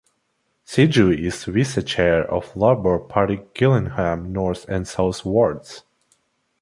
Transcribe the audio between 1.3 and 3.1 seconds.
Vice Chair of Labour